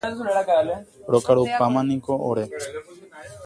[1.13, 2.45] Rokarupámaniko ore.